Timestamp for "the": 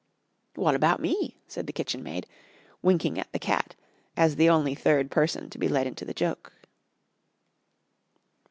1.67-1.71, 3.33-3.37, 4.35-4.49, 6.05-6.11